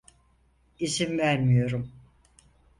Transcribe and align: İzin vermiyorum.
İzin 0.79 1.17
vermiyorum. 1.17 1.91